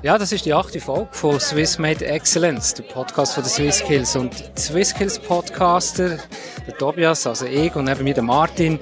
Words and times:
Ja, 0.00 0.16
das 0.16 0.30
ist 0.30 0.46
die 0.46 0.54
achte 0.54 0.80
Folge 0.80 1.08
von 1.10 1.40
Swiss 1.40 1.76
Made 1.76 2.06
Excellence, 2.06 2.72
der 2.72 2.84
Podcast 2.84 3.34
von 3.34 3.42
den 3.42 3.50
Swiss 3.50 3.78
Skills. 3.78 4.14
Und 4.14 4.32
die 4.56 4.60
Swiss 4.60 4.90
Skills 4.90 5.18
Podcaster, 5.18 6.18
der 6.68 6.78
Tobias, 6.78 7.26
also 7.26 7.46
ich 7.46 7.74
und 7.74 7.86
neben 7.86 8.04
mir 8.04 8.14
der 8.14 8.22
Martin, 8.22 8.78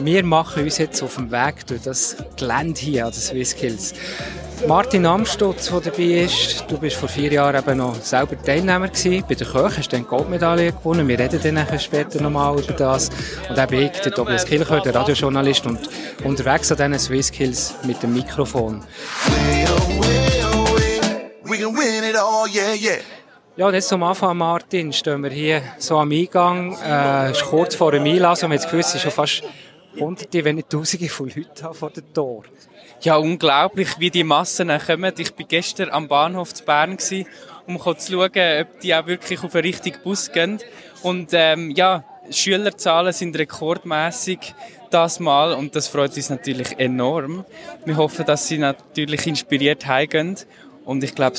wir 0.00 0.22
machen 0.22 0.64
uns 0.64 0.76
jetzt 0.76 1.02
auf 1.02 1.14
dem 1.14 1.30
Weg 1.30 1.66
durch 1.66 1.80
das 1.80 2.14
Gelände 2.36 2.78
hier 2.78 3.06
an 3.06 3.12
den 3.12 3.20
Swiss 3.20 3.52
Skills. 3.52 3.94
Martin 4.68 5.06
Amstutz, 5.06 5.70
der 5.70 5.80
dabei 5.80 6.24
ist, 6.24 6.66
du 6.68 6.76
bist 6.76 6.96
vor 6.96 7.08
vier 7.08 7.32
Jahren 7.32 7.56
eben 7.56 7.78
noch 7.78 7.94
selber 7.94 8.36
Teilnehmer 8.40 8.88
gewesen. 8.88 9.24
Bei 9.26 9.34
der 9.34 9.46
Köch 9.46 9.78
hast 9.78 9.90
du 9.90 9.96
dann 9.96 10.06
Goldmedaille 10.06 10.72
gewonnen. 10.72 11.08
Wir 11.08 11.18
reden 11.18 11.54
dann 11.54 11.78
später 11.78 12.20
nochmal 12.20 12.60
über 12.60 12.74
das. 12.74 13.08
Und 13.48 13.56
eben 13.56 13.86
ich, 13.86 13.92
der 14.02 14.12
Tobias 14.12 14.44
Kilcher, 14.44 14.80
der 14.80 14.94
Radiojournalist 14.94 15.64
und 15.64 15.78
unterwegs 16.22 16.70
an 16.70 16.76
diesen 16.76 16.98
Swiss 16.98 17.28
Skills 17.28 17.76
mit 17.84 18.02
dem 18.02 18.12
Mikrofon. 18.12 18.84
Ja, 23.56 23.66
und 23.66 23.74
jetzt 23.74 23.88
zum 23.88 24.02
Anfang, 24.02 24.36
Martin, 24.36 24.92
stehen 24.92 25.22
wir 25.22 25.30
hier 25.30 25.62
so 25.78 25.98
am 25.98 26.10
Eingang. 26.10 26.78
Äh, 26.82 27.32
ist 27.32 27.44
kurz 27.44 27.74
vor 27.74 27.92
dem 27.92 28.04
Einlass 28.04 28.42
und 28.42 28.50
wir 28.50 28.54
haben 28.54 28.62
das 28.62 28.64
Gefühl, 28.64 28.80
es 28.80 28.92
sind 28.92 29.02
schon 29.02 29.10
fast 29.10 29.42
hunderte, 29.98 30.44
wenn 30.44 30.56
nicht 30.56 30.70
tausende 30.70 31.08
von 31.08 31.28
Leuten 31.28 31.74
vor 31.74 31.90
dem 31.90 32.12
Tor. 32.14 32.44
Ja, 33.02 33.16
unglaublich, 33.16 33.98
wie 33.98 34.10
die 34.10 34.24
Massen 34.24 34.70
kommen. 34.86 35.12
Ich 35.18 35.36
war 35.36 35.46
gestern 35.46 35.90
am 35.90 36.08
Bahnhof 36.08 36.54
zu 36.54 36.64
Bern, 36.64 36.96
um 37.66 37.78
zu 37.78 38.12
schauen, 38.12 38.30
ob 38.60 38.80
die 38.80 38.94
auch 38.94 39.06
wirklich 39.06 39.42
auf 39.42 39.52
den 39.52 39.60
richtigen 39.62 40.02
Bus 40.02 40.30
gehen. 40.30 40.58
Und 41.02 41.30
ähm, 41.32 41.70
ja, 41.72 42.04
Schülerzahlen 42.30 43.12
sind 43.12 43.36
rekordmäßig 43.36 44.54
das 44.90 45.20
Mal 45.20 45.52
und 45.52 45.74
das 45.76 45.88
freut 45.88 46.16
uns 46.16 46.30
natürlich 46.30 46.78
enorm. 46.78 47.44
Wir 47.84 47.96
hoffen, 47.96 48.24
dass 48.24 48.48
sie 48.48 48.58
natürlich 48.58 49.26
inspiriert 49.26 49.86
heimgehen 49.86 50.36
und 50.90 51.04
ich 51.04 51.14
glaube, 51.14 51.36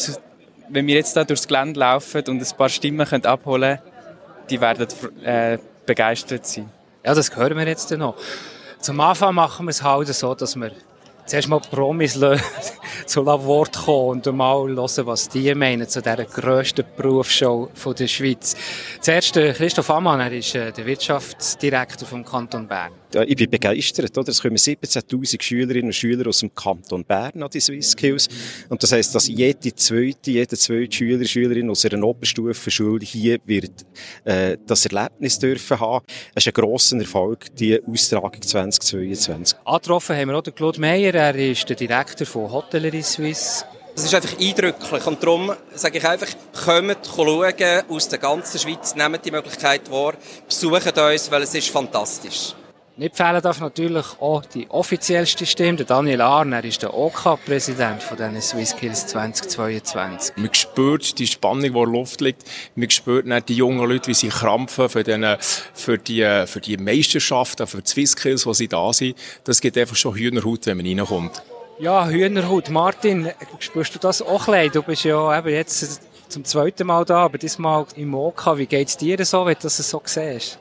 wenn 0.69 0.87
wir 0.87 0.95
jetzt 0.95 1.13
da 1.17 1.25
durchs 1.25 1.45
Gelände 1.45 1.77
laufen 1.77 2.23
und 2.29 2.41
ein 2.41 2.57
paar 2.57 2.69
Stimmen 2.69 3.05
können 3.05 3.25
abholen 3.25 3.79
können, 3.79 3.91
die 4.49 4.61
werden 4.61 4.87
äh, 5.25 5.57
begeistert 5.85 6.45
sein. 6.45 6.69
Ja, 7.05 7.13
das 7.13 7.35
hören 7.35 7.57
wir 7.57 7.67
jetzt 7.67 7.91
noch. 7.91 8.15
Zum 8.79 9.01
Anfang 9.01 9.35
machen 9.35 9.65
wir 9.65 9.71
es 9.71 9.83
halt 9.83 10.07
so, 10.07 10.33
dass 10.35 10.55
wir 10.55 10.71
zuerst 11.25 11.49
mal 11.49 11.59
Promis 11.59 12.17
zu 13.05 13.25
Wort 13.25 13.77
kommen 13.77 14.21
und 14.25 14.35
mal 14.37 14.69
hören, 14.69 15.05
was 15.05 15.27
die 15.27 15.53
meinen 15.53 15.89
zu 15.89 16.01
dieser 16.01 16.23
grössten 16.23 16.85
Berufsshow 16.95 17.69
der 17.99 18.07
Schweiz. 18.07 18.55
Zuerst 19.01 19.33
Christoph 19.33 19.89
Ammann, 19.89 20.21
er 20.21 20.31
ist 20.31 20.55
äh, 20.55 20.71
der 20.71 20.85
Wirtschaftsdirektor 20.85 22.07
vom 22.07 22.23
Kanton 22.23 22.69
Bern. 22.69 23.00
Ich 23.13 23.35
bin 23.35 23.49
begeistert. 23.49 24.17
Oder? 24.17 24.29
Es 24.29 24.41
kommen 24.41 24.57
17'000 24.57 25.41
Schülerinnen 25.41 25.87
und 25.87 25.93
Schüler 25.93 26.27
aus 26.27 26.39
dem 26.39 26.53
Kanton 26.53 27.03
Bern 27.03 27.43
an 27.43 27.49
die 27.49 27.59
Swiss 27.59 27.91
Skills. 27.91 28.27
Und 28.69 28.81
das 28.81 28.91
heisst, 28.91 29.13
dass 29.13 29.27
jede 29.27 29.75
zweite, 29.75 30.31
jede 30.31 30.57
zweite 30.57 30.91
Schüler, 30.91 31.25
Schülerin 31.25 31.69
aus 31.69 31.85
einer 31.85 32.03
Oberstufenschule 32.03 33.03
hier 33.05 33.39
wird 33.45 33.85
äh, 34.23 34.57
das 34.65 34.85
Erlebnis 34.85 35.39
dürfen 35.39 35.79
haben. 35.79 36.05
Es 36.33 36.45
ist 36.45 36.55
ein 36.55 36.61
grosser 36.61 36.97
Erfolg, 36.97 37.53
die 37.55 37.81
Austragung 37.83 38.41
2022. 38.41 39.57
Angetroffen 39.65 40.15
haben 40.15 40.29
wir 40.29 40.37
auch 40.37 40.43
den 40.43 40.55
Claude 40.55 40.79
Meyer. 40.79 41.13
Er 41.13 41.35
ist 41.35 41.67
der 41.67 41.75
Direktor 41.75 42.25
von 42.25 42.51
Hotellerie 42.51 43.03
Suisse. 43.03 43.65
Es 43.93 44.05
ist 44.05 44.15
einfach 44.15 44.39
eindrücklich 44.39 45.05
und 45.05 45.21
darum 45.21 45.51
sage 45.75 45.97
ich 45.97 46.07
einfach, 46.07 46.29
kommt 46.65 47.09
schauen 47.13 47.53
aus 47.89 48.07
der 48.07 48.19
ganzen 48.19 48.57
Schweiz, 48.57 48.95
nehmt 48.95 49.25
die 49.25 49.31
Möglichkeit 49.31 49.91
wahr, 49.91 50.13
besucht 50.47 50.97
uns, 50.97 51.29
weil 51.29 51.41
es 51.43 51.53
ist 51.53 51.69
fantastisch. 51.69 52.55
Nicht 53.01 53.17
fehlen 53.17 53.41
darf 53.41 53.59
natürlich 53.59 54.05
auch 54.19 54.45
die 54.45 54.69
offiziellste 54.69 55.47
Stimme. 55.47 55.77
Der 55.77 55.87
Daniel 55.87 56.21
Arner 56.21 56.63
ist 56.63 56.83
der 56.83 56.93
OK-Präsident 56.93 58.03
OK 58.03 58.15
von 58.15 58.39
Swiss 58.39 58.69
Skills 58.69 59.07
2022. 59.07 60.37
Man 60.37 60.53
spürt 60.53 61.17
die 61.17 61.25
Spannung, 61.25 61.61
die 61.61 61.67
in 61.69 61.73
der 61.73 61.85
Luft 61.87 62.21
liegt. 62.21 62.43
Man 62.75 62.91
spürt 62.91 63.25
nicht 63.25 63.49
die 63.49 63.55
jungen 63.55 63.89
Leute, 63.89 64.09
wie 64.09 64.13
sie 64.13 64.29
krampfen 64.29 64.87
für, 64.87 65.01
den, 65.01 65.25
für, 65.39 65.97
die, 65.97 66.43
für 66.45 66.61
die 66.61 66.77
Meisterschaften, 66.77 67.65
für 67.65 67.81
die 67.81 67.89
Swiss 67.89 68.11
Skills, 68.11 68.45
wo 68.45 68.53
sie 68.53 68.67
da 68.67 68.93
sind. 68.93 69.17
Das 69.45 69.61
gibt 69.61 69.79
einfach 69.79 69.95
schon 69.95 70.13
Hühnerhaut, 70.13 70.67
wenn 70.67 70.77
man 70.77 70.85
reinkommt. 70.85 71.41
Ja, 71.79 72.07
Hühnerhaut. 72.07 72.69
Martin, 72.69 73.31
spürst 73.57 73.95
du 73.95 73.97
das 73.97 74.21
auch 74.21 74.47
ein 74.47 74.69
Du 74.71 74.83
bist 74.83 75.05
ja 75.05 75.39
eben 75.39 75.49
jetzt 75.49 76.01
zum 76.29 76.45
zweiten 76.45 76.85
Mal 76.85 77.03
da, 77.03 77.23
aber 77.23 77.39
diesmal 77.39 77.83
im 77.95 78.13
OK. 78.13 78.59
Wie 78.59 78.67
geht 78.67 78.89
es 78.89 78.97
dir 78.97 79.25
so, 79.25 79.43
wenn 79.43 79.55
du 79.55 79.61
das 79.61 79.77
so 79.77 79.99
siehst? 80.05 80.59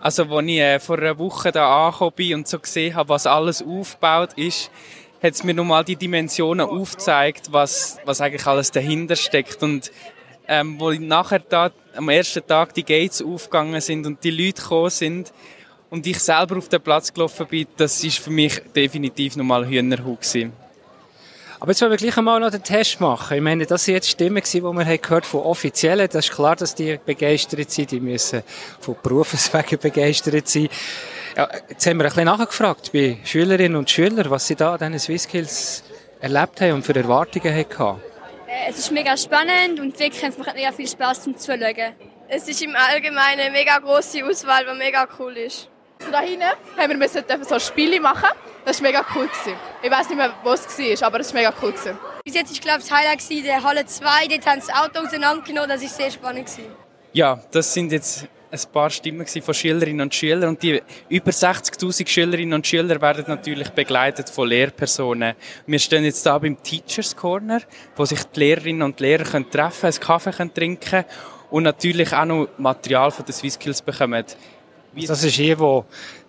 Also, 0.00 0.24
als 0.24 0.46
ich 0.46 0.58
äh, 0.58 0.78
vor 0.78 0.98
einer 0.98 1.18
Woche 1.18 1.50
da 1.50 1.86
angekommen 1.86 2.12
bin 2.14 2.34
und 2.34 2.48
so 2.48 2.58
gesehen 2.58 2.94
habe, 2.94 3.08
was 3.08 3.26
alles 3.26 3.62
aufgebaut 3.62 4.34
ist, 4.36 4.70
hat 5.22 5.34
es 5.34 5.42
mir 5.42 5.54
nochmal 5.54 5.84
die 5.84 5.96
Dimensionen 5.96 6.68
aufgezeigt, 6.68 7.48
was, 7.50 7.98
was 8.04 8.20
eigentlich 8.20 8.46
alles 8.46 8.70
dahinter 8.70 9.16
steckt. 9.16 9.62
Und 9.62 9.90
ähm, 10.46 10.78
wo 10.78 10.92
nachher 10.92 11.40
da 11.40 11.70
am 11.96 12.08
ersten 12.08 12.46
Tag 12.46 12.74
die 12.74 12.84
Gates 12.84 13.20
aufgegangen 13.20 13.80
sind 13.80 14.06
und 14.06 14.22
die 14.22 14.30
Leute 14.30 14.62
gekommen 14.62 14.90
sind, 14.90 15.32
und 15.90 16.06
ich 16.06 16.18
selber 16.18 16.58
auf 16.58 16.68
den 16.68 16.80
Platz 16.80 17.12
gelaufen 17.12 17.46
bin, 17.46 17.66
das 17.76 18.02
ist 18.04 18.18
für 18.18 18.30
mich 18.30 18.60
definitiv 18.74 19.36
nochmal 19.36 19.66
Hühnerhut 19.66 20.20
gewesen. 20.20 20.52
Aber 21.60 21.72
jetzt 21.72 21.80
wollen 21.82 21.90
wir 21.90 21.98
gleich 21.98 22.16
einmal 22.16 22.38
noch 22.38 22.50
den 22.50 22.62
Test 22.62 23.00
machen. 23.00 23.36
Ich 23.36 23.42
meine, 23.42 23.66
das 23.66 23.84
sind 23.84 23.94
jetzt 23.94 24.08
Stimmen 24.08 24.42
die 24.44 24.62
wir 24.62 24.84
haben 24.84 25.02
gehört 25.02 25.26
von 25.26 25.40
Offiziellen. 25.40 26.08
Das 26.10 26.26
ist 26.26 26.34
klar, 26.34 26.54
dass 26.54 26.74
die 26.74 27.00
begeistert 27.04 27.70
sind. 27.70 27.90
Die 27.90 28.00
müssen 28.00 28.42
von 28.80 28.96
Berufswegen 29.02 29.78
begeistert 29.82 30.46
sein. 30.48 30.68
Ja, 31.36 31.48
jetzt 31.68 31.84
haben 31.86 31.98
wir 31.98 32.04
ein 32.04 32.10
bisschen 32.10 32.24
nachgefragt 32.26 32.92
bei 32.92 33.18
Schülerinnen 33.24 33.76
und 33.76 33.90
Schülern, 33.90 34.30
was 34.30 34.46
sie 34.46 34.54
da 34.54 34.74
an 34.74 34.78
diesen 34.78 34.98
Swisskills 35.00 35.82
erlebt 36.20 36.60
haben 36.60 36.74
und 36.74 36.86
für 36.86 36.94
Erwartungen 36.94 37.54
hatten. 37.54 38.00
Äh, 38.46 38.70
es 38.70 38.78
ist 38.78 38.92
mega 38.92 39.16
spannend 39.16 39.80
und 39.80 39.98
wirklich 39.98 40.22
es 40.22 40.38
macht 40.38 40.54
mega 40.54 40.72
viel 40.72 40.88
Spaß 40.88 41.24
zum 41.24 41.36
Zuschauen. 41.36 41.92
Es 42.28 42.48
ist 42.48 42.62
im 42.62 42.74
Allgemeinen 42.76 43.40
eine 43.40 43.50
mega 43.50 43.78
grosse 43.78 44.24
Auswahl, 44.24 44.64
die 44.64 44.78
mega 44.78 45.08
cool 45.18 45.36
ist. 45.36 45.68
So 46.00 46.10
da 46.12 46.20
hinten 46.20 46.44
haben 46.76 46.90
wir 46.90 46.96
müssen 46.96 47.24
so 47.48 47.58
Spiele 47.58 48.00
machen. 48.00 48.28
Das 48.68 48.82
war 48.82 48.90
mega 48.90 49.02
cool. 49.14 49.26
Gewesen. 49.26 49.56
Ich 49.82 49.90
weiß 49.90 50.10
nicht 50.10 50.18
mehr, 50.18 50.34
wo 50.44 50.52
es 50.52 50.78
war, 51.00 51.06
aber 51.06 51.20
es 51.20 51.32
war 51.32 51.40
mega 51.40 51.54
cool. 51.62 51.72
Gewesen. 51.72 51.96
Bis 52.22 52.34
jetzt 52.34 52.52
war 52.52 52.60
glaube 52.60 52.80
ich, 52.80 52.88
das 52.88 52.98
Highlight 52.98 53.46
der 53.46 53.62
Halle 53.62 53.86
2. 53.86 54.26
Dort 54.28 54.46
haben 54.46 54.60
sie 54.60 54.66
das 54.66 54.76
Auto 54.76 55.06
auseinandergenommen. 55.06 55.70
Das 55.70 55.80
war 55.80 55.88
sehr 55.88 56.10
spannend. 56.10 56.44
Gewesen. 56.44 56.66
Ja, 57.14 57.40
das 57.50 57.72
sind 57.72 57.92
jetzt 57.92 58.26
ein 58.50 58.60
paar 58.70 58.90
Stimmen 58.90 59.26
von 59.26 59.54
Schülerinnen 59.54 60.02
und 60.02 60.14
Schülern 60.14 60.50
und 60.50 60.62
die 60.62 60.82
über 61.08 61.30
60.000 61.30 62.06
Schülerinnen 62.06 62.52
und 62.52 62.66
Schüler 62.66 63.00
werden 63.00 63.24
natürlich 63.26 63.70
begleitet 63.70 64.28
von 64.28 64.46
Lehrpersonen. 64.46 65.34
Wir 65.66 65.78
stehen 65.78 66.04
jetzt 66.04 66.26
da 66.26 66.36
beim 66.36 66.62
Teachers 66.62 67.16
Corner, 67.16 67.62
wo 67.96 68.04
sich 68.04 68.22
die 68.22 68.40
Lehrerinnen 68.40 68.82
und 68.82 69.00
Lehrer 69.00 69.24
können 69.24 69.50
treffen, 69.50 69.86
einen 69.86 69.98
Kaffee 70.00 70.32
können 70.32 70.52
trinken 70.52 71.06
und 71.48 71.62
natürlich 71.62 72.12
auch 72.12 72.26
noch 72.26 72.48
Material 72.58 73.10
von 73.10 73.24
den 73.24 73.32
Swisskills 73.32 73.80
bekommen. 73.80 74.26
Das 75.06 75.22
ist 75.22 75.34
hier, 75.34 75.58
wo 75.58 75.84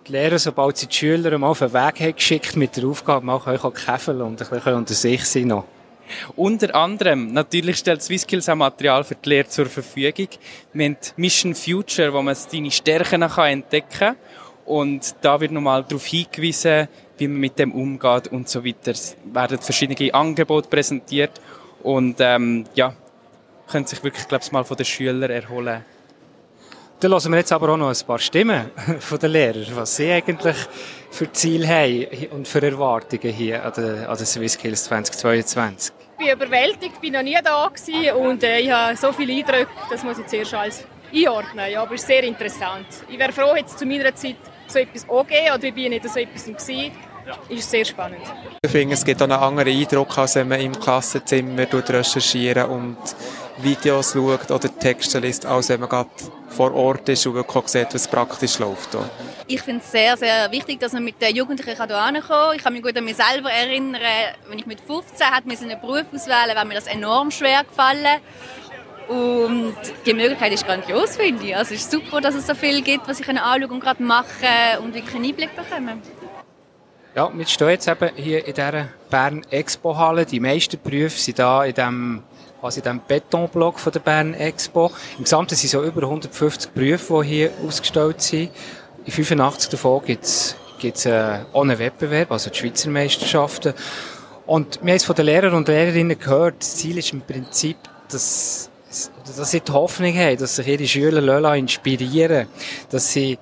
die 0.06 0.12
Lehrer, 0.12 0.38
sobald 0.38 0.76
sie 0.76 0.86
die 0.86 0.94
Schüler 0.94 1.36
mal 1.38 1.48
auf 1.48 1.58
den 1.58 1.72
Weg 1.72 2.00
haben 2.00 2.14
geschickt 2.14 2.56
mit 2.56 2.76
der 2.76 2.84
Aufgabe, 2.84 3.24
mal 3.24 3.40
können 3.40 3.74
käfeln 3.74 4.20
und 4.22 4.40
ein 4.40 4.48
bisschen 4.48 4.74
unter 4.74 4.94
sich 4.94 5.24
sein 5.24 5.48
noch. 5.48 5.64
Unter 6.36 6.74
anderem, 6.74 7.32
natürlich 7.32 7.76
stellt 7.76 8.02
SwissSkills 8.02 8.48
auch 8.48 8.56
Material 8.56 9.04
für 9.04 9.14
die 9.14 9.28
Lehre 9.28 9.48
zur 9.48 9.66
Verfügung. 9.66 10.28
Wir 10.72 10.86
haben 10.86 10.96
Mission 11.16 11.54
Future, 11.54 12.12
wo 12.12 12.22
man 12.22 12.34
seine 12.34 12.70
Stärken 12.70 13.22
entdecken 13.22 13.88
kann. 13.90 14.16
Und 14.64 15.14
da 15.20 15.40
wird 15.40 15.52
nochmal 15.52 15.84
darauf 15.84 16.06
hingewiesen, 16.06 16.88
wie 17.18 17.28
man 17.28 17.40
mit 17.40 17.58
dem 17.58 17.72
umgeht 17.72 18.28
und 18.28 18.48
so 18.48 18.64
weiter. 18.64 18.92
Es 18.92 19.16
werden 19.24 19.58
verschiedene 19.58 20.14
Angebote 20.14 20.68
präsentiert 20.68 21.40
und 21.82 22.16
ähm, 22.20 22.64
ja, 22.74 22.94
können 23.68 23.86
sich 23.86 24.02
wirklich, 24.02 24.26
glaube 24.26 24.44
ich, 24.44 24.52
mal 24.52 24.64
von 24.64 24.76
den 24.76 24.86
Schülern 24.86 25.30
erholen. 25.30 25.84
Dann 27.00 27.12
hören 27.12 27.32
wir 27.32 27.38
jetzt 27.38 27.50
aber 27.50 27.70
auch 27.70 27.78
noch 27.78 27.88
ein 27.88 28.06
paar 28.06 28.18
Stimmen 28.18 28.70
von 29.00 29.18
den 29.18 29.30
Lehrern, 29.30 29.74
was 29.74 29.96
sie 29.96 30.12
eigentlich 30.12 30.56
für 31.10 31.32
Ziele 31.32 31.66
haben 31.66 32.06
und 32.32 32.46
für 32.46 32.62
Erwartungen 32.62 33.32
hier 33.32 33.64
an 33.64 33.72
den, 33.72 34.04
an 34.04 34.16
den 34.18 34.26
SwissSkills 34.26 34.84
2022. 34.84 35.94
Ich 36.18 36.26
bin 36.26 36.34
überwältigt, 36.36 37.00
bin 37.00 37.14
noch 37.14 37.22
nie 37.22 37.38
da 37.42 37.66
gewesen 37.68 38.12
und 38.16 38.42
äh, 38.42 38.58
ich 38.58 38.70
habe 38.70 38.94
so 38.96 39.12
viele 39.12 39.32
Eindrücke, 39.32 39.70
das 39.90 40.04
muss 40.04 40.18
ich 40.18 40.26
zuerst 40.26 40.52
alles 40.52 40.84
einordnen. 41.10 41.70
Ja, 41.72 41.82
aber 41.82 41.94
es 41.94 42.02
ist 42.02 42.06
sehr 42.06 42.22
interessant. 42.22 42.86
Ich 43.08 43.18
wäre 43.18 43.32
froh, 43.32 43.56
jetzt 43.56 43.78
zu 43.78 43.86
meiner 43.86 44.14
Zeit 44.14 44.36
so 44.66 44.78
etwas 44.78 45.08
auch 45.08 45.26
gegeben 45.26 45.54
oder 45.54 45.64
ich 45.64 45.74
bin 45.74 45.90
nicht 45.90 46.06
so 46.06 46.20
etwas 46.20 46.44
gewesen. 46.44 46.92
Ist 47.48 47.70
sehr 47.70 47.84
spannend. 47.84 48.22
Ich 48.62 48.70
finde, 48.70 48.94
es 48.94 49.04
gibt 49.04 49.22
auch 49.22 49.24
einen 49.24 49.40
anderen 49.40 49.74
Eindruck, 49.74 50.18
als 50.18 50.34
wenn 50.34 50.48
man 50.48 50.60
im 50.60 50.78
Klassenzimmer 50.78 51.66
recherchieren 51.72 52.68
und 52.68 52.98
Videos 53.62 54.12
schaut 54.12 54.50
oder 54.50 54.78
Texte 54.78 55.18
liest, 55.18 55.46
als 55.46 55.68
wenn 55.68 55.80
man 55.80 55.88
gerade 55.88 56.10
vor 56.48 56.74
Ort 56.74 57.08
ist 57.08 57.26
und 57.26 57.34
wirklich 57.34 57.68
sieht, 57.68 57.94
was 57.94 58.08
praktisch 58.08 58.58
läuft. 58.58 58.90
Hier. 58.92 59.08
Ich 59.46 59.62
finde 59.62 59.82
es 59.84 59.90
sehr, 59.90 60.16
sehr 60.16 60.50
wichtig, 60.50 60.80
dass 60.80 60.92
man 60.92 61.04
mit 61.04 61.20
den 61.20 61.34
Jugendlichen 61.34 61.76
hier 61.76 61.86
kommen 61.86 62.22
kann. 62.22 62.56
Ich 62.56 62.62
kann 62.62 62.72
mich 62.72 62.82
gut 62.82 62.96
an 62.96 63.04
mich 63.04 63.16
selber 63.16 63.50
erinnern, 63.50 64.00
wenn 64.48 64.58
ich 64.58 64.66
mit 64.66 64.80
15 64.80 65.26
hatte, 65.26 65.48
einen 65.48 65.80
Beruf 65.80 66.04
auswählen 66.14 66.54
war 66.54 66.64
mir 66.64 66.74
das 66.74 66.86
enorm 66.86 67.30
schwer 67.30 67.64
gefallen. 67.64 68.20
Und 69.08 69.74
die 70.06 70.14
Möglichkeit 70.14 70.52
ist 70.52 70.64
grandios, 70.64 71.16
finde 71.16 71.44
ich. 71.44 71.56
Also 71.56 71.74
es 71.74 71.80
ist 71.80 71.90
super, 71.90 72.20
dass 72.20 72.36
es 72.36 72.46
so 72.46 72.54
viel 72.54 72.80
gibt, 72.80 73.08
was 73.08 73.18
ich 73.18 73.28
anschauen 73.28 73.64
und 73.64 73.80
gerade 73.80 74.02
machen 74.02 74.84
und 74.84 74.94
wirklich 74.94 75.14
einen 75.16 75.24
Einblick 75.24 75.56
bekommen. 75.56 76.00
Ja, 77.16 77.28
wir 77.34 77.46
stehen 77.46 77.70
jetzt 77.70 77.88
eben 77.88 78.10
hier 78.14 78.46
in 78.46 78.54
dieser 78.54 78.88
Bern 79.10 79.44
Expo 79.50 79.96
Halle. 79.96 80.24
Die 80.24 80.38
meisten 80.38 80.78
Berufe 80.80 81.18
sind 81.18 81.40
da 81.40 81.64
in 81.64 82.22
dem 82.60 82.66
quasi 82.70 82.82
dem 82.82 83.00
Betonblock 83.06 83.78
von 83.78 83.92
der 83.92 84.00
Bern 84.00 84.34
Expo. 84.34 84.90
Im 85.16 85.24
Gesamten 85.24 85.54
sind 85.54 85.70
so 85.70 85.82
über 85.82 86.02
150 86.02 86.72
Berufe, 86.72 87.22
die 87.22 87.28
hier 87.28 87.50
ausgestellt 87.66 88.20
sind. 88.20 88.50
In 89.04 89.12
85 89.12 89.70
davon 89.70 90.04
gibt 90.04 90.24
es 90.24 90.56
gibt's, 90.78 91.04
äh, 91.04 91.40
ohne 91.52 91.78
Wettbewerb, 91.78 92.32
also 92.32 92.50
die 92.50 92.58
Schweizer 92.58 92.90
Meisterschaften. 92.90 93.74
Und 94.46 94.80
wir 94.82 94.92
haben 94.92 94.96
es 94.96 95.04
von 95.04 95.14
den 95.14 95.26
Lehrern 95.26 95.54
und 95.54 95.68
Lehrerinnen 95.68 96.18
gehört, 96.18 96.56
das 96.60 96.76
Ziel 96.76 96.98
ist 96.98 97.12
im 97.12 97.20
Prinzip, 97.20 97.76
dass, 98.10 98.70
dass 99.36 99.50
sie 99.50 99.60
die 99.60 99.72
Hoffnung 99.72 100.14
haben, 100.14 100.38
dass 100.38 100.56
sich 100.56 100.66
ihre 100.66 100.86
Schüler 100.86 101.54
inspirieren 101.54 102.46
dass 102.90 103.12
sie 103.12 103.38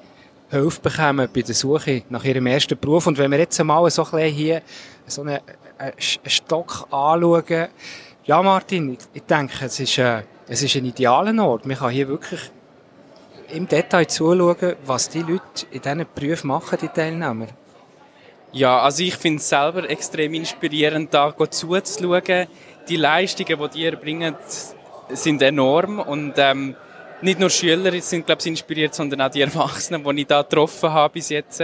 Hilfe 0.51 0.81
bekommen 0.81 1.29
bei 1.33 1.43
der 1.43 1.55
Suche 1.55 2.03
nach 2.09 2.25
ihrem 2.25 2.47
ersten 2.47 2.79
Beruf. 2.79 3.07
Und 3.07 3.19
wenn 3.19 3.31
wir 3.31 3.39
jetzt 3.39 3.61
einmal 3.61 3.89
so 3.91 4.05
ein 4.05 4.11
bisschen 4.11 4.35
hier 4.35 4.63
so 5.07 5.23
einen, 5.23 5.39
einen 5.79 5.93
Stock 5.99 6.89
anschauen, 6.91 7.69
ja 8.29 8.43
Martin, 8.43 8.99
ich, 9.15 9.23
denke, 9.23 9.65
es 9.65 9.81
ist, 9.81 9.99
äh, 9.99 10.23
es 10.47 10.63
ist 10.63 10.77
ein 10.77 10.85
idealer 10.85 11.43
Ort. 11.45 11.65
Man 11.65 11.77
kann 11.77 11.91
hier 11.91 12.07
wirklich 12.09 12.41
im 13.49 13.67
Detail 13.67 14.07
zuschauen, 14.07 14.77
was 14.85 15.09
die 15.09 15.21
Leute 15.21 15.67
in 15.71 15.81
diesen 15.81 16.07
Berufen 16.15 16.49
machen, 16.49 16.79
die 16.81 16.89
Teilnehmer. 16.89 17.47
Ja, 18.53 18.81
also 18.81 19.03
ich 19.03 19.17
finde 19.17 19.39
es 19.39 19.49
selber 19.49 19.89
extrem 19.89 20.35
inspirierend, 20.35 21.13
da 21.13 21.35
zuzuschauen. 21.35 22.47
Die 22.89 22.97
Leistungen, 22.97 23.59
die 23.59 23.69
die 23.71 23.85
erbringen, 23.87 24.37
sind 25.09 25.41
enorm 25.41 25.99
und 25.99 26.35
ähm, 26.37 26.77
nicht 27.23 27.41
nur 27.41 27.49
Schüler 27.49 27.99
sind, 28.03 28.27
glaube 28.27 28.41
ich, 28.41 28.47
inspiriert, 28.47 28.95
sondern 28.95 29.23
auch 29.23 29.31
die 29.31 29.41
Erwachsenen, 29.41 30.05
die 30.05 30.21
ich 30.21 30.27
da 30.27 30.43
getroffen 30.43 30.93
habe 30.93 31.15
bis 31.15 31.31
jetzt. 31.31 31.63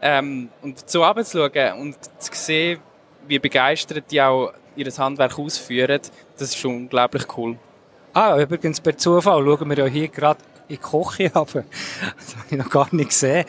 Ähm, 0.00 0.48
und 0.62 0.88
so 0.88 1.04
runterzuschauen 1.04 1.80
und 1.80 1.96
zu 2.18 2.30
sehen, 2.32 2.80
wie 3.26 3.38
begeistert 3.38 4.10
die 4.10 4.22
auch 4.22 4.52
ihr 4.78 4.92
Handwerk 4.96 5.38
ausführen, 5.38 6.00
das 6.38 6.48
ist 6.48 6.58
schon 6.58 6.74
unglaublich 6.76 7.24
cool. 7.36 7.56
Ah, 8.12 8.38
übrigens, 8.40 8.80
per 8.80 8.96
Zufall 8.96 9.44
schauen 9.44 9.68
wir 9.68 9.78
ja 9.78 9.86
hier 9.86 10.08
gerade 10.08 10.40
in 10.68 10.76
die 10.76 10.78
Küche 10.78 11.32
runter. 11.34 11.64
Das 12.16 12.36
habe 12.36 12.46
ich 12.50 12.56
noch 12.56 12.70
gar 12.70 12.88
nicht 12.92 13.10
gesehen. 13.10 13.44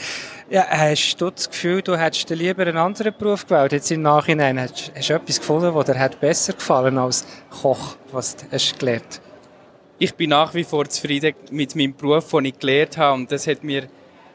Ja, 0.49 0.65
hast 0.67 1.17
du 1.17 1.29
das 1.29 1.49
Gefühl, 1.49 1.81
du 1.81 1.97
hättest 1.97 2.29
lieber 2.29 2.63
einen 2.63 2.77
anderen 2.77 3.13
Beruf 3.17 3.45
gewählt? 3.45 3.71
Jetzt 3.71 3.91
im 3.91 4.01
Nachhinein, 4.01 4.59
hast, 4.59 4.91
hast 4.95 5.09
du 5.09 5.13
etwas 5.13 5.39
gefunden, 5.39 5.73
das 5.73 5.85
dir 5.85 6.09
besser 6.19 6.53
gefallen 6.53 6.97
als 6.97 7.25
Koch, 7.61 7.95
was 8.11 8.35
du 8.35 8.45
hast 8.51 8.79
gelernt 8.79 9.21
Ich 9.97 10.15
bin 10.15 10.31
nach 10.31 10.53
wie 10.53 10.63
vor 10.63 10.87
zufrieden 10.89 11.35
mit 11.51 11.75
meinem 11.75 11.95
Beruf, 11.95 12.31
den 12.31 12.45
ich 12.45 12.59
gelernt 12.59 12.97
habe. 12.97 13.15
Und 13.15 13.31
das 13.31 13.47
hat 13.47 13.63
mir 13.63 13.87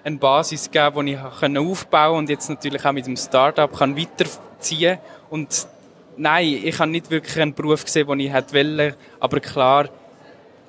eine 0.05 0.19
Basis 0.19 0.71
gegeben, 0.71 1.07
die 1.07 1.13
ich 1.13 1.19
aufbauen 1.19 1.79
konnte 1.81 2.11
und 2.11 2.29
jetzt 2.29 2.49
natürlich 2.49 2.85
auch 2.85 2.93
mit 2.93 3.07
dem 3.07 3.17
Start-up 3.17 3.81
weiterziehen 3.81 4.99
Und 5.31 5.67
nein, 6.17 6.61
ich 6.63 6.79
habe 6.79 6.91
nicht 6.91 7.11
wirklich 7.11 7.41
einen 7.41 7.55
Beruf 7.55 7.85
gesehen, 7.85 8.07
den 8.07 8.21
ich 8.21 8.33
hätte 8.33 8.55
wollen, 8.55 8.95
aber 9.21 9.41
klar 9.41 9.89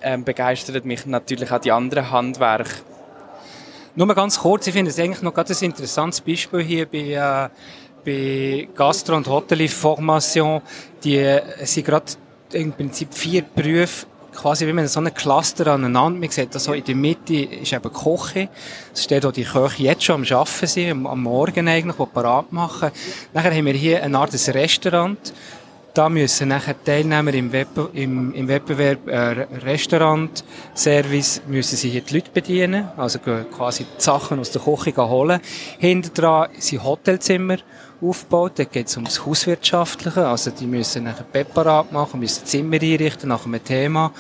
ähm, 0.02 0.24
begeistert 0.24 0.86
mich 0.86 1.06
natürlich 1.06 1.52
auch 1.52 1.60
die 1.60 1.72
anderen 1.72 2.12
Handwerke. 2.12 2.72
Nur 3.96 4.08
mal 4.08 4.14
ganz 4.14 4.40
kurz, 4.40 4.68
ich 4.68 4.74
finde 4.74 4.92
es 4.92 5.00
eigentlich 5.00 5.22
noch 5.22 5.36
ein 5.36 5.46
interessantes 5.62 6.20
Beispiel 6.22 6.62
hier 6.62 6.86
bei, 6.86 6.98
äh, 6.98 7.50
bei 8.04 8.68
Gastro- 8.76 9.16
und 9.16 9.28
Hotellerie-Formation. 9.28 10.62
Die 11.04 11.18
äh, 11.18 11.42
sind 11.66 11.86
gerade 11.86 12.06
im 12.52 12.74
Prinzip 12.74 13.14
vier 13.14 13.44
Berufe 13.44 14.06
quasi 14.36 14.68
wie 14.68 14.74
man 14.74 14.88
so 14.88 15.00
einen 15.00 15.14
Cluster 15.14 15.68
aneinander. 15.68 16.20
Man 16.20 16.30
sieht, 16.30 16.54
also 16.54 16.74
in 16.74 16.84
der 16.84 16.96
Mitte 16.96 17.36
ist 17.36 17.74
eben 17.74 17.84
die 17.84 17.90
Küche. 17.90 18.50
Es 18.94 19.04
steht 19.04 19.26
auch 19.26 19.32
die 19.32 19.44
Köche 19.44 19.84
jetzt 19.84 20.04
schon 20.04 20.16
am 20.16 20.38
Arbeiten 20.38 20.68
sind, 20.68 21.06
am 21.06 21.24
Morgen 21.24 21.68
eigentlich, 21.68 21.96
die 21.96 22.06
parat 22.14 22.52
machen. 22.52 22.92
Nachher 23.34 23.52
haben 23.52 23.66
wir 23.66 23.74
hier 23.74 24.04
eine 24.04 24.18
Art 24.18 24.34
Restaurant. 24.34 25.34
Da 25.96 26.10
müssen 26.10 26.50
nachher 26.50 26.76
Teilnehmer 26.84 27.34
im, 27.34 27.54
Wettbe 27.54 27.90
im, 27.94 28.34
im 28.34 28.50
Wettbewerb 28.50 29.08
äh, 29.08 29.48
Restaurant, 29.64 30.44
Service, 30.76 31.42
müssen 31.48 31.78
sie 31.78 31.90
hier 31.90 32.02
die 32.02 32.16
Leute 32.16 32.32
bedienen, 32.34 32.90
also 32.98 33.20
quasi 33.20 33.86
die 33.86 34.04
Sachen 34.04 34.40
aus 34.40 34.52
der 34.52 34.62
Küche 34.62 35.08
holen. 35.08 35.40
Hinter 35.80 36.10
dran 36.10 36.50
sind 36.58 36.84
Hotelzimmer 36.84 37.60
aufgebaut, 38.02 38.54
da 38.56 38.64
geht 38.64 38.88
es 38.88 38.98
ums 38.98 39.26
Hauswirtschaftliche, 39.26 40.28
also 40.28 40.52
die 40.52 40.66
müssen 40.66 41.06
nachher 41.06 41.24
Bett 41.24 41.54
parat 41.54 41.92
machen, 41.92 42.20
müssen 42.20 42.46
Zimmer 42.46 42.76
einrichten 42.76 43.30
nach 43.30 43.46
einem 43.46 43.64
Thema 43.64 44.12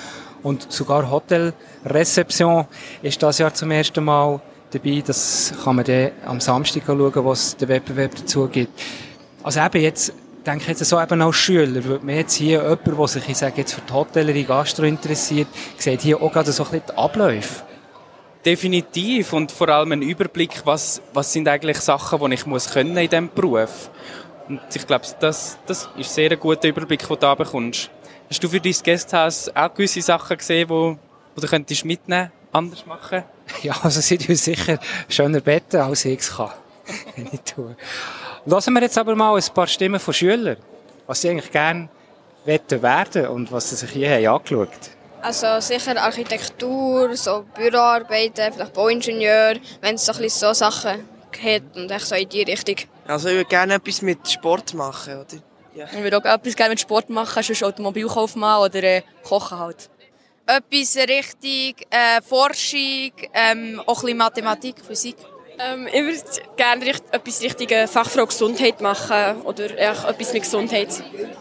und 0.44 0.72
sogar 0.72 1.10
Hotelrezeption 1.10 2.66
ist 3.01 3.22
das 3.22 3.38
Jahr 3.39 3.54
zum 3.54 3.72
ersten 3.72 4.04
Mal 4.04 4.39
dabei, 4.72 5.04
das 5.06 5.54
kann 5.63 5.75
man 5.75 5.86
dann 5.86 6.12
am 6.25 6.39
Samstag 6.39 6.83
schauen, 6.86 7.13
was 7.16 7.57
der 7.57 7.68
Wettbewerb 7.68 8.16
dazu 8.16 8.48
gibt. 8.48 8.80
Also 9.44 9.60
eben 9.60 9.81
jetzt 9.81 10.13
denke 10.45 10.71
jetzt 10.71 10.86
so 10.86 11.01
eben 11.01 11.21
als 11.21 11.36
Schüler, 11.36 11.83
würde 11.83 12.06
man 12.06 12.16
jetzt 12.16 12.36
hier 12.36 12.62
jemand, 12.62 12.86
der 12.86 13.07
sich, 13.07 13.30
ich 13.30 13.38
sage 13.38 13.57
jetzt 13.57 13.74
für 13.74 13.81
die 13.81 13.94
Hotellerie, 13.94 14.44
Gastro 14.44 14.83
interessiert, 14.83 15.48
sieht 15.78 16.01
hier 16.01 16.21
auch 16.21 16.31
gerade 16.31 16.51
so 16.51 16.63
ein 16.63 16.69
bisschen 16.69 16.86
die 16.89 16.98
Abläufe. 16.98 17.63
Definitiv 18.45 19.33
und 19.33 19.51
vor 19.51 19.69
allem 19.69 19.94
ein 19.94 20.01
Überblick, 20.03 20.62
was, 20.65 21.01
was 21.13 21.33
sind 21.33 21.47
eigentlich 21.47 21.77
Sachen, 21.77 22.30
die 22.30 22.36
ich 22.36 22.45
muss 22.45 22.69
können 22.69 22.95
in 22.95 23.09
diesem 23.09 23.30
Beruf. 23.33 23.89
Und 24.47 24.62
ich 24.71 24.86
glaube, 24.86 25.06
das, 25.19 25.57
das 25.65 25.89
ist 25.97 26.13
sehr 26.13 26.31
ein 26.31 26.39
guter 26.39 26.68
Überblick, 26.68 27.00
den 27.00 27.09
du 27.09 27.15
da 27.15 27.33
bekommst. 27.33 27.89
Hast 28.30 28.44
du 28.44 28.47
für 28.47 28.59
dein 28.59 28.75
Gasthaus 28.83 29.50
auch 29.50 29.74
gewisse 29.74 30.01
Sachen 30.01 30.38
gesehen, 30.38 30.68
die, 30.68 30.97
die 31.36 31.42
du 31.42 31.47
könntest 31.47 31.86
mitnehmen, 31.86 32.31
anders 32.51 32.86
machen? 32.86 33.24
Ja, 33.62 33.75
also 33.83 34.01
sie 34.01 34.18
tun 34.18 34.36
sicher 34.36 34.80
schöner 35.07 35.39
Betten, 35.39 35.80
als 35.80 36.06
ich 36.06 36.19
es 36.19 36.36
kann. 36.36 36.50
ich 37.31 37.42
tue. 37.42 37.75
Lassen 38.45 38.74
wir 38.74 38.81
jetzt 38.81 38.97
aber 38.97 39.15
mal 39.15 39.36
ein 39.36 39.53
paar 39.53 39.68
Stimmen 39.68 40.00
von 40.00 40.13
Schülern, 40.13 40.57
was 41.06 41.21
sie 41.21 41.30
eigentlich 41.30 41.51
gerne 41.51 41.89
werden 42.45 43.27
und 43.27 43.51
was 43.51 43.69
sie 43.69 43.75
sich 43.75 43.92
hier 43.92 44.09
haben 44.09 44.27
angeschaut 44.27 44.94
Also 45.25 45.60
sicher 45.60 46.00
Architektur, 46.00 47.18
so 47.18 47.45
Büroarbeiten, 47.56 48.54
vielleicht 48.54 48.74
Bauingenieur, 48.74 49.56
wenn 49.81 49.95
es 49.95 50.06
so, 50.06 50.13
ein 50.13 50.30
so 50.30 50.54
Sachen 50.54 51.10
hat 51.44 51.63
und 51.75 51.89
echt 51.89 52.06
so 52.06 52.13
in 52.13 52.30
die 52.30 52.44
Richtung. 52.44 52.75
Also 53.07 53.30
ich 53.30 53.36
würde 53.38 53.50
gerne 53.50 53.74
etwas 53.74 54.04
mit 54.04 54.19
Sport 54.30 54.75
machen, 54.75 55.13
oder? 55.16 55.42
Ja. 55.74 55.88
Ich 55.92 56.04
würde 56.04 56.19
auch 56.19 56.25
etwas 56.25 56.56
gerne 56.56 56.69
mit 56.69 56.80
Sport 56.80 57.10
machen, 57.10 57.42
sonst 57.42 57.63
Automobilkaufmann 57.63 58.62
oder 58.62 58.83
äh, 58.83 59.01
Kochen 59.24 59.57
halt. 59.57 59.89
Etwas 60.45 60.95
Richtung 60.95 61.88
äh, 61.89 62.21
Forschung, 62.21 63.12
ähm, 63.33 63.81
auch 63.83 63.98
ein 63.98 64.01
bisschen 64.01 64.18
Mathematik, 64.18 64.75
Physik. 64.88 65.16
Ähm, 65.57 65.88
ich 65.88 66.04
würde 66.04 66.21
gerne 66.56 66.85
etwas 67.11 67.42
Richtung 67.42 67.88
Fachfrau 67.88 68.28
Gesundheit 68.28 68.80
machen 68.80 69.42
oder 69.42 69.76
etwas 69.76 70.33
mit 70.33 70.44
Gesundheit. 70.44 70.90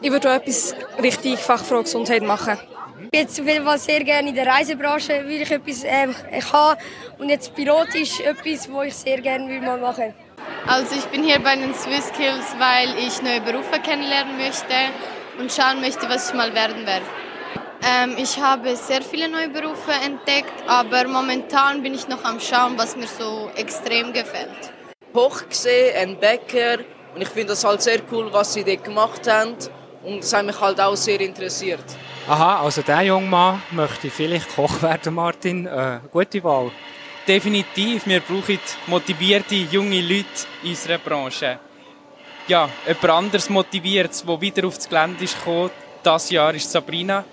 Ich 0.01 0.11
würde 0.11 0.31
auch 0.31 0.37
etwas 0.37 0.75
Richtung 1.03 1.37
Fachfrau 1.37 1.83
Gesundheit 1.83 2.23
machen. 2.23 2.59
Jetzt 3.15 3.41
auf 3.41 3.47
jeden 3.47 3.65
Fall 3.65 3.79
sehr 3.79 4.03
gerne 4.03 4.31
in 4.31 4.35
der 4.35 4.45
Reisebranche, 4.45 5.25
weil 5.25 5.43
ich 5.43 5.51
etwas 5.53 5.85
äh, 5.85 6.09
kann. 6.51 6.77
Und 7.17 7.29
jetzt 7.29 7.55
Pilot 7.55 7.95
ist 7.95 8.19
etwas, 8.19 8.69
was 8.69 8.87
ich 8.89 8.95
sehr 8.97 9.21
gerne 9.21 9.49
will 9.49 9.61
machen 9.61 9.97
will. 9.99 10.15
Also 10.67 10.97
ich 10.97 11.05
bin 11.05 11.23
hier 11.23 11.39
bei 11.39 11.55
den 11.55 11.73
Swiss 11.75 12.09
Skills, 12.09 12.57
weil 12.59 12.89
ich 12.99 13.23
neue 13.23 13.41
Berufe 13.41 13.79
kennenlernen 13.81 14.37
möchte 14.37 14.75
und 15.39 15.53
schauen 15.53 15.81
möchte, 15.81 16.09
was 16.09 16.31
ich 16.31 16.35
mal 16.35 16.53
werden 16.57 16.85
werde. 16.85 17.07
Ähm, 17.87 18.17
ich 18.19 18.37
habe 18.37 18.75
sehr 18.75 19.03
viele 19.03 19.29
neue 19.29 19.49
Berufe 19.49 19.93
entdeckt, 19.93 20.65
aber 20.67 21.07
momentan 21.07 21.85
bin 21.85 21.95
ich 21.95 22.09
noch 22.09 22.25
am 22.25 22.41
Schauen, 22.41 22.77
was 22.77 22.97
mir 22.97 23.07
so 23.07 23.49
extrem 23.55 24.13
gefällt. 24.13 24.73
Hoch 25.15 25.49
gesehen, 25.49 25.97
ein 26.01 26.19
Bäcker 26.19 26.79
und 27.15 27.23
ich 27.23 27.29
finde 27.29 27.51
das 27.51 27.63
halt 27.63 27.81
sehr 27.81 28.01
cool, 28.11 28.33
was 28.33 28.55
sie 28.55 28.65
dort 28.65 28.83
gemacht 28.83 29.31
haben 29.31 29.55
und 30.03 30.25
das 30.25 30.33
hat 30.33 30.45
mich 30.45 30.61
halt 30.61 30.81
auch 30.81 30.97
sehr 30.97 31.21
interessiert. 31.21 31.85
Aha, 32.27 32.63
also 32.63 32.81
der 32.81 33.03
junge 33.03 33.27
Mann 33.27 33.63
möchte 33.71 34.09
vielleicht 34.09 34.57
Koch 34.57 34.81
werden, 34.81 35.15
Martin. 35.15 35.67
Äh, 35.67 36.01
gute 36.11 36.43
Wahl. 36.43 36.71
Definitiv, 37.29 38.07
wir 38.07 38.21
brauchen 38.21 38.59
motivierte 38.87 39.55
junge 39.55 40.01
Leute 40.01 40.47
in 40.63 40.71
unserer 40.71 40.97
Branche. 40.97 41.59
Ja, 42.49 42.71
jemand 42.87 43.11
anderes 43.11 43.51
motiviert, 43.51 44.27
der 44.27 44.41
wieder 44.41 44.67
aufs 44.67 44.89
Gelände 44.89 45.23
ist 45.23 45.39
gekommen. 45.39 45.71
Das 46.03 46.31
Jahr 46.31 46.55
ist 46.55 46.71
Sabrina 46.71 47.25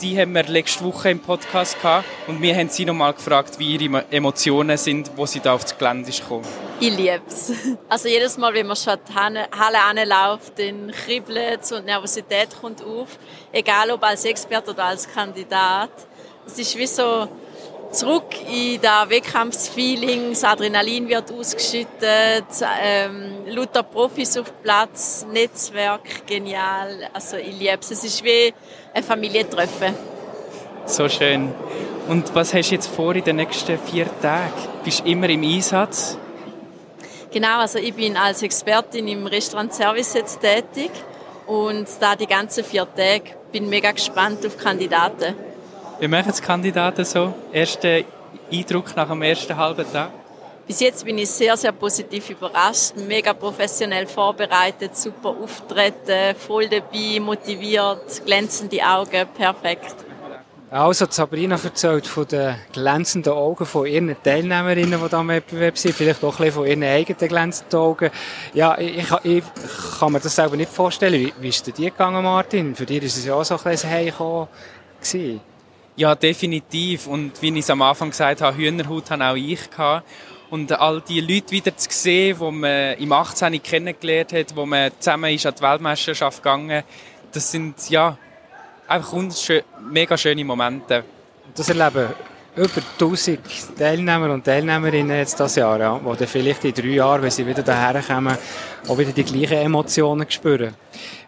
die 0.00 0.18
haben 0.18 0.34
wir 0.34 0.44
letzte 0.44 0.82
Woche 0.84 1.10
im 1.10 1.20
Podcast 1.20 1.80
gehabt 1.80 2.06
und 2.26 2.40
wir 2.40 2.56
haben 2.56 2.68
sie 2.70 2.84
nochmal 2.84 3.12
gefragt, 3.12 3.58
wie 3.58 3.76
ihre 3.76 4.04
Emotionen 4.10 4.78
sind, 4.78 5.10
wo 5.16 5.26
sie 5.26 5.40
da 5.40 5.54
aufs 5.54 5.76
Gelände 5.76 6.08
ist 6.08 6.20
gekommen. 6.20 6.46
Ich 6.80 6.96
liebe 6.96 7.20
es. 7.26 7.52
Also 7.88 8.08
jedes 8.08 8.38
Mal, 8.38 8.54
wenn 8.54 8.66
man 8.66 8.76
schon 8.76 8.96
die 9.08 9.14
Halle 9.14 9.82
anläuft, 9.82 10.58
dann 10.58 10.90
kribbelt 10.90 11.62
es 11.62 11.72
und 11.72 11.84
Nervosität 11.84 12.48
kommt 12.60 12.82
auf. 12.82 13.18
Egal 13.52 13.90
ob 13.90 14.02
als 14.02 14.24
Experte 14.24 14.70
oder 14.70 14.84
als 14.84 15.06
Kandidat. 15.06 15.90
Es 16.46 16.58
ist 16.58 16.76
wie 16.76 16.86
so 16.86 17.28
zurück 17.94 18.34
in 18.52 18.80
das 18.80 19.08
Wettkampfsfeeling, 19.08 20.30
das 20.30 20.44
Adrenalin 20.44 21.08
wird 21.08 21.32
ausgeschüttet, 21.32 22.44
ähm, 22.82 23.46
lauter 23.46 23.82
Profis 23.82 24.36
auf 24.36 24.52
Platz, 24.62 25.24
Netzwerk, 25.32 26.26
genial. 26.26 27.08
Also 27.12 27.36
ich 27.36 27.56
liebe 27.58 27.78
es. 27.80 27.92
Es 27.92 28.04
ist 28.04 28.24
wie 28.24 28.52
ein 28.92 29.02
Familientreffen. 29.02 29.94
So 30.86 31.08
schön. 31.08 31.52
Und 32.08 32.34
was 32.34 32.52
hast 32.52 32.70
du 32.70 32.74
jetzt 32.74 32.88
vor 32.88 33.14
in 33.14 33.24
den 33.24 33.36
nächsten 33.36 33.78
vier 33.78 34.06
Tagen? 34.20 34.52
Bist 34.84 35.00
du 35.00 35.10
immer 35.10 35.28
im 35.28 35.42
Einsatz? 35.42 36.18
Genau, 37.30 37.60
also 37.60 37.78
ich 37.78 37.94
bin 37.94 38.16
als 38.16 38.42
Expertin 38.42 39.08
im 39.08 39.26
Restaurant 39.26 39.72
Service 39.72 40.14
jetzt 40.14 40.40
tätig 40.40 40.90
und 41.46 41.86
da 42.00 42.16
die 42.16 42.26
ganzen 42.26 42.64
vier 42.64 42.86
Tage 42.94 43.36
bin 43.52 43.68
mega 43.68 43.92
gespannt 43.92 44.44
auf 44.44 44.56
Kandidaten. 44.58 45.34
Wie 46.04 46.08
machen 46.08 46.28
es 46.28 46.42
Kandidaten 46.42 47.02
so? 47.02 47.32
Erster 47.50 48.00
Eindruck 48.52 48.94
nach 48.94 49.08
dem 49.08 49.22
ersten 49.22 49.56
halben 49.56 49.90
Tag? 49.90 50.10
Bis 50.66 50.80
jetzt 50.80 51.02
bin 51.02 51.16
ich 51.16 51.30
sehr, 51.30 51.56
sehr 51.56 51.72
positiv 51.72 52.28
überrascht, 52.28 52.92
mega 53.08 53.32
professionell 53.32 54.06
vorbereitet, 54.06 54.94
super 54.98 55.30
auftreten, 55.30 56.36
voll 56.36 56.68
dabei, 56.68 57.18
motiviert, 57.20 58.22
glänzende 58.26 58.86
Augen, 58.86 59.26
perfekt. 59.34 59.94
Also, 60.70 61.06
Sabrina 61.08 61.58
erzählt 61.64 62.06
von 62.06 62.28
den 62.28 62.56
glänzenden 62.70 63.32
Augen 63.32 63.64
von 63.64 63.86
ihren 63.86 64.14
Teilnehmerinnen, 64.22 65.00
die 65.02 65.08
da 65.08 65.22
im 65.22 65.28
Wettbewerb 65.28 65.78
sind, 65.78 65.94
vielleicht 65.94 66.22
auch 66.22 66.32
ein 66.32 66.36
bisschen 66.36 66.52
von 66.52 66.66
ihren 66.66 66.82
eigenen 66.82 67.28
glänzenden 67.28 67.78
Augen. 67.78 68.10
Ja, 68.52 68.76
ich, 68.76 69.10
ich 69.22 69.44
kann 69.98 70.12
mir 70.12 70.20
das 70.20 70.36
selber 70.36 70.56
nicht 70.56 70.70
vorstellen. 70.70 71.14
Wie, 71.14 71.32
wie 71.40 71.48
ist 71.48 71.66
dir 71.66 71.72
die 71.72 71.84
gegangen, 71.84 72.22
Martin? 72.22 72.74
Für 72.74 72.84
dich 72.84 73.00
war 73.00 73.06
es 73.06 73.24
ja 73.24 73.34
auch 73.34 73.44
so 73.44 73.56
ein 73.56 73.62
bisschen 73.62 73.88
Heimkommen. 73.88 74.48
Ja, 75.96 76.14
definitiv. 76.14 77.06
Und 77.06 77.40
wie 77.40 77.50
ich 77.50 77.60
es 77.60 77.70
am 77.70 77.82
Anfang 77.82 78.10
gesagt 78.10 78.40
habe, 78.40 78.56
Hühnerhaut 78.56 79.10
habe 79.10 79.24
auch 79.24 79.36
ich 79.36 79.70
gehabt. 79.70 80.06
Und 80.50 80.72
all 80.72 81.00
die 81.00 81.20
Leute 81.20 81.50
wieder 81.50 81.76
zu 81.76 81.88
sehen, 81.90 82.36
die 82.38 82.50
man 82.50 82.94
im 82.94 83.12
18. 83.12 83.62
kennengelernt 83.62 84.32
hat, 84.32 84.56
wo 84.56 84.66
man 84.66 84.92
zusammen 84.98 85.32
ist 85.32 85.46
an 85.46 85.54
die 85.56 85.62
Weltmeisterschaft 85.62 86.42
gegangen, 86.42 86.82
das 87.32 87.50
sind, 87.50 87.90
ja, 87.90 88.16
einfach 88.86 89.14
mega 89.90 90.16
schöne 90.16 90.44
Momente. 90.44 91.04
Das 91.54 91.68
erleben 91.68 92.08
über 92.56 92.82
1000 92.92 93.40
Teilnehmer 93.76 94.32
und 94.32 94.44
Teilnehmerinnen 94.44 95.16
jetzt 95.16 95.40
das 95.40 95.56
Jahr, 95.56 95.80
ja, 95.80 95.98
die 95.98 96.18
dann 96.18 96.28
vielleicht 96.28 96.64
in 96.64 96.72
drei 96.72 96.86
Jahren, 96.86 97.22
wenn 97.22 97.30
sie 97.30 97.46
wieder 97.46 97.62
daher 97.62 98.00
kommen, 98.00 98.36
auch 98.86 98.96
wieder 98.96 99.10
die 99.10 99.24
gleichen 99.24 99.58
Emotionen 99.58 100.30
spüren. 100.30 100.74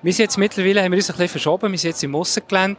Wir 0.03 0.13
sind 0.13 0.25
jetzt 0.25 0.39
mittlerweile, 0.39 0.85
haben 0.85 0.93
wir 0.93 0.99
uns 0.99 1.11
ein 1.11 1.15
bisschen 1.15 1.29
verschoben, 1.31 1.73
wir 1.73 1.79
sind 1.79 1.91
jetzt 1.91 2.05
im 2.05 2.15
Aussengelände. 2.15 2.79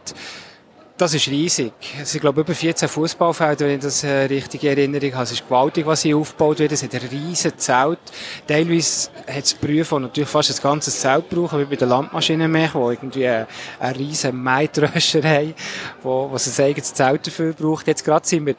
Das 0.98 1.14
ist 1.14 1.28
riesig. 1.28 1.72
Es 2.02 2.10
sind, 2.10 2.22
glaube 2.22 2.40
ich, 2.40 2.46
über 2.48 2.56
14 2.56 2.88
Fußballfelder, 2.88 3.66
wenn 3.66 3.76
ich 3.76 3.82
das 3.82 4.02
äh, 4.02 4.24
richtig 4.24 4.64
in 4.64 4.70
Erinnerung 4.70 5.14
habe. 5.14 5.22
Es 5.22 5.30
ist 5.30 5.46
gewaltig, 5.46 5.86
was 5.86 6.02
hier 6.02 6.16
aufgebaut 6.16 6.58
wird. 6.58 6.72
Es 6.72 6.82
hat 6.82 6.92
ein 6.92 7.08
riesen 7.08 7.56
Zelt. 7.56 8.00
Teilweise 8.48 9.08
hat 9.28 9.44
es 9.44 9.54
Berufe, 9.54 9.94
die 9.94 10.02
natürlich 10.02 10.28
fast 10.28 10.50
ein 10.50 10.60
ganzes 10.60 10.98
Zelt 10.98 11.30
brauchen, 11.30 11.60
wie 11.60 11.66
bei 11.66 11.76
den 11.76 11.88
Landmaschinenmech, 11.88 12.72
die 12.72 12.78
irgendwie 12.78 13.22
äh, 13.22 13.46
eine 13.78 13.96
riesen 13.96 14.42
Maitröscher 14.42 15.22
haben, 15.22 15.54
wo, 16.02 16.32
was 16.32 16.58
ein 16.58 16.64
eigenes 16.64 16.92
Zelt 16.92 17.28
dafür 17.28 17.52
braucht. 17.52 17.86
Jetzt 17.86 18.04
gerade 18.04 18.26
sind 18.26 18.46
wir 18.46 18.56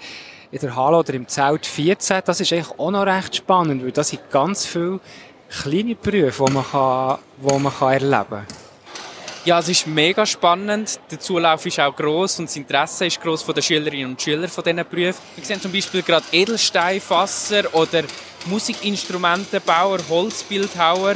in 0.49 0.59
der 0.59 0.73
Halle 0.73 0.95
oder 0.95 1.13
im 1.15 1.27
Zelt 1.27 1.65
14. 1.65 2.21
Das 2.23 2.39
ist 2.39 2.53
eigentlich 2.53 2.79
auch 2.79 2.91
noch 2.91 3.05
recht 3.05 3.35
spannend, 3.35 3.83
weil 3.83 3.91
das 3.91 4.07
sind 4.07 4.21
ganz 4.31 4.65
viele 4.65 5.01
kleine 5.49 5.95
Berufe, 5.95 6.45
die 6.45 6.53
man, 6.53 6.63
kann, 6.63 7.17
die 7.37 7.59
man 7.59 7.73
kann 7.73 7.91
erleben 7.91 8.29
kann. 8.29 8.68
Ja, 9.45 9.59
es 9.59 9.69
ist 9.69 9.87
mega 9.87 10.25
spannend. 10.25 10.99
Der 11.09 11.19
Zulauf 11.19 11.65
ist 11.65 11.79
auch 11.79 11.95
groß 11.95 12.39
und 12.39 12.49
das 12.49 12.57
Interesse 12.57 13.05
ist 13.05 13.21
groß 13.21 13.41
von 13.41 13.53
den 13.53 13.63
Schülerinnen 13.63 14.11
und 14.11 14.21
Schülern 14.21 14.49
von 14.49 14.63
diesen 14.65 14.77
Berufen. 14.77 15.21
Wir 15.37 15.45
sehen 15.45 15.61
zum 15.61 15.71
Beispiel 15.71 16.01
gerade 16.01 16.25
Edelsteinfasser 16.33 17.73
oder 17.73 18.03
Musikinstrumentenbauer, 18.47 19.99
Holzbildhauer. 20.09 21.15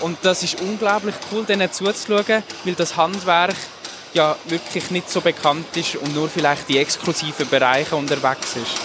Und 0.00 0.18
das 0.22 0.42
ist 0.42 0.60
unglaublich 0.60 1.14
cool, 1.32 1.44
denen 1.44 1.72
zuzuschauen, 1.72 2.42
weil 2.64 2.74
das 2.74 2.94
Handwerk 2.96 3.56
ja 4.12 4.36
wirklich 4.46 4.90
nicht 4.90 5.08
so 5.08 5.22
bekannt 5.22 5.74
ist 5.74 5.96
und 5.96 6.14
nur 6.14 6.28
vielleicht 6.28 6.68
die 6.68 6.76
exklusiven 6.76 7.48
Bereiche 7.48 7.96
unterwegs 7.96 8.54
ist. 8.56 8.82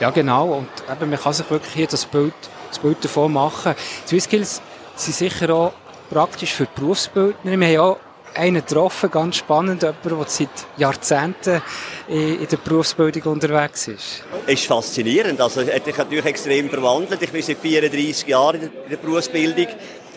Ja, 0.00 0.08
genau. 0.08 0.48
Und 0.54 0.68
eben, 0.90 1.10
man 1.10 1.20
kann 1.20 1.34
sich 1.34 1.48
wirklich 1.50 1.74
hier 1.74 1.86
das 1.88 2.06
Bild, 2.06 2.32
das 2.68 2.78
Bild 2.78 3.04
davon 3.04 3.34
machen. 3.34 3.74
Die 4.10 4.18
Skills 4.18 4.62
sind 4.96 5.14
sicher 5.14 5.50
auch 5.54 5.72
praktisch 6.08 6.54
für 6.54 6.64
Berufsbildner. 6.64 7.60
Wir 7.60 7.78
haben 7.78 7.90
auch 7.90 7.98
einen 8.40 8.64
getroffen, 8.64 9.10
ganz 9.10 9.36
spannend, 9.36 9.82
jemand, 9.82 10.04
der 10.04 10.24
seit 10.26 10.48
Jahrzehnten 10.78 11.62
in 12.08 12.46
der 12.50 12.56
Berufsbildung 12.56 13.32
unterwegs 13.32 13.86
ist. 13.88 14.24
Es 14.46 14.54
ist 14.54 14.66
faszinierend. 14.66 15.40
Also, 15.40 15.60
hat 15.60 15.84
sich 15.84 15.96
natürlich 15.96 16.24
extrem 16.24 16.70
verwandelt. 16.70 17.22
Ich 17.22 17.30
bin 17.30 17.42
seit 17.42 17.58
34 17.58 18.26
Jahren 18.26 18.62
in 18.62 18.70
der 18.90 18.96
Berufsbildung. 18.96 19.66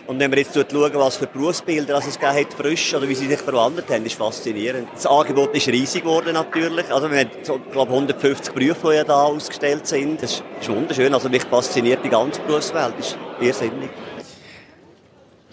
Und 0.06 0.20
wenn 0.20 0.30
man 0.30 0.40
jetzt 0.40 0.54
schauen, 0.54 0.94
was 0.96 1.18
für 1.18 1.28
Berufsbilder 1.28 1.98
es 1.98 2.20
gegeben 2.20 2.38
hat, 2.38 2.54
frisch, 2.54 2.94
oder 2.94 3.08
wie 3.08 3.16
sie 3.16 3.28
sich 3.28 3.40
verwandelt 3.40 3.90
haben, 3.90 4.06
ist 4.06 4.16
faszinierend. 4.16 4.90
Das 4.94 5.06
Angebot 5.06 5.56
ist 5.56 5.68
riesig 5.68 6.04
geworden, 6.04 6.34
natürlich. 6.34 6.92
Also, 6.92 7.12
wir 7.12 7.20
haben, 7.20 7.30
so, 7.44 7.60
glaube 7.72 7.92
150 7.92 8.54
Berufe, 8.54 8.90
die 8.90 8.96
ja 8.96 9.04
da 9.04 9.24
ausgestellt 9.24 9.86
sind. 9.86 10.22
Das 10.22 10.44
ist 10.62 10.70
wunderschön. 10.70 11.14
Also, 11.14 11.30
mich 11.30 11.44
fasziniert 11.44 12.00
die 12.04 12.10
ganze 12.10 12.42
Berufswelt. 12.42 12.94
Das 12.98 13.08
ist 13.08 13.18
irrsinnig 13.42 13.90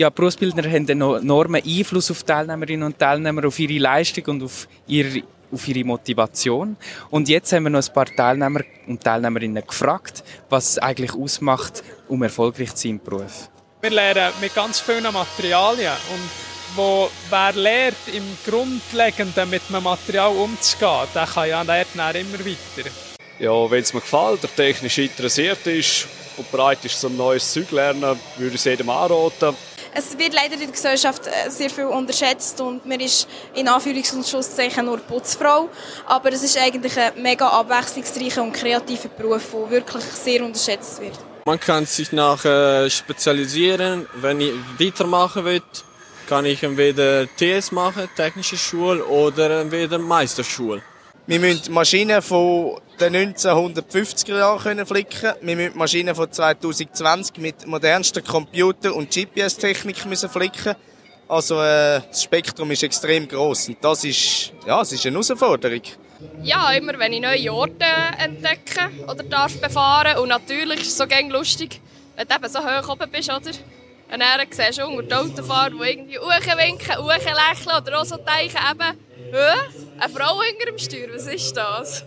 ja, 0.01 0.09
Berufsbildner 0.09 0.63
haben 0.63 0.89
einen 0.89 1.01
enormen 1.03 1.63
Einfluss 1.63 2.11
auf 2.11 2.23
Teilnehmerinnen 2.23 2.85
und 2.85 2.99
Teilnehmer, 2.99 3.47
auf 3.47 3.59
ihre 3.59 3.79
Leistung 3.79 4.25
und 4.29 4.43
auf 4.45 4.67
ihre, 4.87 5.23
auf 5.53 5.69
ihre 5.69 5.85
Motivation. 5.85 6.75
Und 7.11 7.29
jetzt 7.29 7.53
haben 7.53 7.65
wir 7.65 7.71
noch 7.71 7.87
ein 7.87 7.93
paar 7.93 8.07
Teilnehmer 8.07 8.61
und 8.87 9.05
Teilnehmerinnen 9.05 9.63
gefragt, 9.67 10.25
was 10.49 10.71
es 10.71 10.79
eigentlich 10.79 11.13
ausmacht, 11.13 11.85
um 12.09 12.23
erfolgreich 12.23 12.75
zu 12.75 12.89
sein 12.89 12.93
im 12.93 13.01
Beruf. 13.01 13.51
Wir 13.83 13.91
lernen 13.91 14.33
mit 14.41 14.55
ganz 14.55 14.81
vielen 14.81 15.13
Materialien 15.13 15.93
und 16.15 16.77
wo 16.77 17.11
wer 17.29 17.53
lernt, 17.53 17.97
im 18.15 18.25
Grundlegenden 18.47 19.51
mit 19.51 19.63
einem 19.69 19.83
Material 19.83 20.31
umzugehen, 20.31 21.09
der 21.15 21.27
kann 21.27 21.49
ja 21.49 21.61
lernt 21.61 21.89
dann 21.95 22.17
immer 22.17 22.39
weiter. 22.39 22.89
Ja, 23.39 23.71
wenn 23.71 23.83
es 23.83 23.93
mir 23.93 24.01
gefällt, 24.01 24.43
der 24.45 24.55
technisch 24.55 24.97
interessiert 24.97 25.67
ist 25.67 26.07
und 26.39 26.51
bereit 26.51 26.83
ist, 26.87 26.99
zum 26.99 27.19
neues 27.19 27.53
Zeug 27.53 27.69
zu 27.69 27.75
lernen, 27.75 28.19
würde 28.37 28.55
ich 28.55 28.55
es 28.55 28.65
jedem 28.65 28.89
anraten. 28.89 29.55
Es 29.93 30.17
wird 30.17 30.35
leider 30.35 30.55
in 30.55 30.61
der 30.61 30.69
Gesellschaft 30.69 31.27
äh, 31.27 31.51
sehr 31.51 31.69
viel 31.69 31.87
unterschätzt 31.87 32.61
und 32.61 32.87
man 32.87 33.01
ist 33.01 33.27
in 33.55 33.69
Anführungs- 33.69 34.15
und 34.15 34.27
Schlusszeichen 34.27 34.85
nur 34.85 34.99
Putzfrau. 34.99 35.69
Aber 36.07 36.33
es 36.33 36.43
ist 36.43 36.57
eigentlich 36.57 36.97
ein 36.99 37.21
mega 37.21 37.49
abwechslungsreicher 37.49 38.43
und 38.43 38.53
kreativer 38.53 39.09
Beruf, 39.09 39.51
der 39.53 39.71
wirklich 39.71 40.05
sehr 40.05 40.45
unterschätzt 40.45 41.01
wird. 41.01 41.19
Man 41.45 41.59
kann 41.59 41.87
sich 41.87 42.13
nachher 42.13 42.89
spezialisieren. 42.89 44.07
Wenn 44.15 44.41
ich 44.41 44.53
weitermachen 44.79 45.45
will, 45.45 45.63
kann 46.29 46.45
ich 46.45 46.63
entweder 46.63 47.27
TS 47.37 47.73
machen, 47.73 48.09
technische 48.15 48.57
Schule, 48.57 49.05
oder 49.05 49.63
entweder 49.63 49.99
Meisterschule. 49.99 50.83
Wir 51.31 51.39
müssen 51.39 51.73
Maschinen 51.73 52.21
von 52.23 52.81
den 52.99 53.15
1950er 53.15 54.37
Jahren 54.37 54.85
flicken. 54.85 55.33
Wir 55.43 55.55
müssen 55.55 55.79
Maschinen 55.79 56.13
von 56.13 56.33
2020 56.33 57.37
mit 57.37 57.69
modernsten 57.69 58.25
Computer 58.25 58.93
und 58.97 59.15
GPS-Technik 59.15 59.97
flicken. 59.97 60.75
Also 61.29 61.63
äh, 61.63 62.01
das 62.09 62.25
Spektrum 62.25 62.73
ist 62.73 62.83
extrem 62.83 63.29
groß 63.29 63.69
und 63.69 63.77
das 63.81 64.03
ist, 64.03 64.53
ja, 64.67 64.81
das 64.81 64.91
ist 64.91 65.07
eine 65.07 65.15
Herausforderung. 65.15 65.83
Ja, 66.43 66.73
immer 66.73 66.99
wenn 66.99 67.13
ich 67.13 67.21
neue 67.21 67.53
Orte 67.53 67.87
entdecke 68.19 68.91
oder 69.05 69.23
darf 69.23 69.57
befahren 69.61 70.19
und 70.19 70.31
natürlich 70.31 70.81
ist 70.81 70.89
es 70.89 70.97
so 70.97 71.05
lustig, 71.29 71.81
wenn 72.17 72.27
du 72.27 72.35
eben 72.35 72.49
so 72.49 72.59
hoch 72.59 72.89
oben 72.89 73.09
bist, 73.09 73.31
oder? 73.31 73.53
Und 74.13 74.21
dann 74.21 74.41
siehst 74.51 74.79
du 74.79 74.87
unter 74.87 75.03
die 75.03 75.15
Autofahrer, 75.15 75.71
die 75.71 76.15
irgendwie 76.15 76.59
winken, 76.59 77.07
lächeln 77.07 77.77
oder 77.77 78.01
auch 78.01 78.05
so 78.05 78.17
denken 78.17 78.59
eben? 78.71 78.99
Eine 79.99 80.13
Frau 80.13 80.41
hinter 80.43 80.67
dem 80.67 80.79
Steuer, 80.79 81.09
was 81.15 81.27
ist 81.27 81.57
das? 81.57 82.05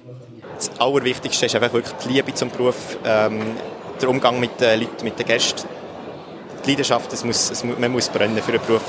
das 0.56 0.70
Allerwichtigste 0.78 1.46
ist 1.46 1.54
einfach 1.56 1.72
wirklich 1.72 1.94
die 2.04 2.08
Liebe 2.08 2.32
zum 2.34 2.50
Beruf, 2.50 2.96
ähm, 3.04 3.56
der 4.00 4.08
Umgang 4.08 4.38
mit 4.38 4.60
den 4.60 4.80
Leuten, 4.80 5.04
mit 5.04 5.18
den 5.18 5.26
Gästen. 5.26 5.68
Die 6.64 6.70
Leidenschaft, 6.70 7.12
es 7.12 7.24
muss, 7.24 7.50
es, 7.50 7.64
man 7.64 7.90
muss 7.90 8.08
brennen 8.08 8.40
für 8.40 8.52
einen 8.52 8.64
Beruf. 8.64 8.82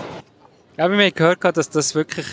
Ja, 0.77 0.89
wir 0.91 0.97
haben 0.97 1.13
gehört, 1.13 1.57
dass 1.57 1.69
das 1.69 1.95
wirklich 1.95 2.27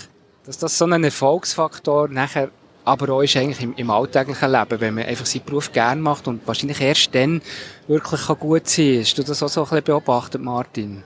dass 0.49 0.57
das 0.57 0.79
so 0.79 0.87
ein 0.87 1.05
Erfolgsfaktor 1.05 2.09
nachher 2.09 2.49
aber 2.89 3.13
auch 3.13 3.23
ist 3.23 3.37
eigentlich 3.37 3.61
im, 3.61 3.75
im 3.77 3.91
alltäglichen 3.91 4.51
Leben, 4.51 4.81
wenn 4.81 4.95
man 4.95 5.05
einfach 5.05 5.27
seinen 5.27 5.45
Beruf 5.45 5.71
gerne 5.71 6.01
macht 6.01 6.27
und 6.27 6.47
wahrscheinlich 6.47 6.81
erst 6.81 7.15
dann 7.15 7.43
wirklich 7.87 8.27
gut 8.39 8.67
sein 8.67 8.87
kann. 8.95 9.01
Hast 9.01 9.19
du 9.19 9.23
das 9.23 9.43
auch 9.43 9.49
so 9.49 9.61
ein 9.61 9.65
bisschen 9.69 9.85
beobachtet, 9.85 10.41
Martin? 10.41 11.03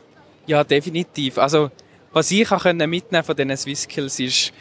Ja, 0.47 0.63
definitiv. 0.63 1.39
Also 1.39 1.71
was 2.13 2.31
ich 2.31 2.51
auch 2.53 2.65
mitnehmen 2.73 3.25
von 3.25 3.35
diesen 3.35 3.57
Swisskills 3.57 4.21
ist, 4.21 4.53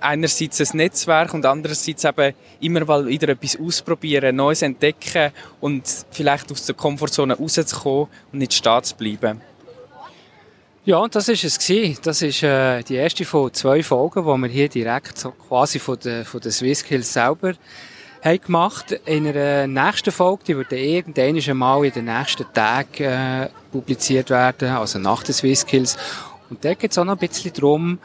einerseits 0.00 0.60
ein 0.60 0.76
Netzwerk 0.76 1.34
und 1.34 1.46
andererseits 1.46 2.04
eben 2.04 2.34
immer 2.60 2.84
mal 2.84 3.06
wieder 3.06 3.28
etwas 3.28 3.58
ausprobieren, 3.60 4.34
Neues 4.34 4.62
entdecken 4.62 5.30
und 5.60 5.84
vielleicht 6.10 6.50
aus 6.50 6.66
der 6.66 6.74
Komfortzone 6.74 7.36
rauszukommen 7.36 8.08
und 8.32 8.38
nicht 8.40 8.54
stehen 8.54 8.82
zu 8.82 8.96
bleiben. 8.96 9.40
Ja, 10.86 10.98
und 10.98 11.16
das 11.16 11.28
ist 11.28 11.42
es 11.42 11.58
gewesen. 11.58 11.98
Das 12.04 12.22
ist 12.22 12.44
äh, 12.44 12.80
die 12.84 12.94
erste 12.94 13.24
von 13.24 13.52
zwei 13.52 13.82
Folgen, 13.82 14.22
die 14.22 14.42
wir 14.42 14.48
hier 14.48 14.68
direkt 14.68 15.18
so 15.18 15.32
quasi 15.32 15.80
von 15.80 15.98
den, 15.98 16.24
von 16.24 16.38
den 16.40 16.52
Swisskills 16.52 17.12
selber 17.12 17.54
haben 18.22 18.40
gemacht. 18.40 18.92
In 19.04 19.26
einer 19.26 19.66
nächsten 19.66 20.12
Folge, 20.12 20.44
die 20.46 20.56
wird 20.56 20.70
irgendwann 20.70 21.40
einmal 21.40 21.86
in 21.86 21.92
den 21.92 22.04
nächsten 22.04 22.46
Tagen 22.54 23.02
äh, 23.02 23.48
publiziert 23.72 24.30
werden, 24.30 24.68
also 24.68 25.00
nach 25.00 25.24
den 25.24 25.34
Swisskills. 25.34 25.96
Und 26.50 26.64
da 26.64 26.74
geht 26.74 26.92
es 26.92 26.98
auch 26.98 27.04
noch 27.04 27.14
ein 27.14 27.18
bisschen 27.18 27.52
darum, 27.52 27.98